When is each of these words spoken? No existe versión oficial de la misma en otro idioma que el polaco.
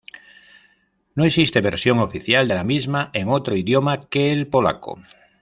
No 1.13 1.25
existe 1.25 1.61
versión 1.61 1.99
oficial 1.99 2.47
de 2.47 2.55
la 2.55 2.63
misma 2.63 3.11
en 3.13 3.29
otro 3.29 3.55
idioma 3.55 4.09
que 4.09 4.31
el 4.31 4.47
polaco. 4.47 4.99